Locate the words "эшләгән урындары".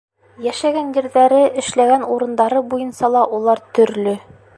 1.63-2.63